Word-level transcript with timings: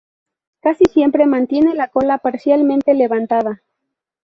Casi 0.61 0.85
siempre 0.85 1.27
mantiene 1.27 1.75
la 1.75 1.87
cola 1.89 2.17
parcialmente 2.17 2.95
levantada. 2.95 3.61